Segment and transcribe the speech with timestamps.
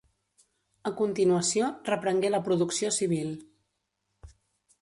[0.89, 3.31] A continuació, reprengué la producció civil.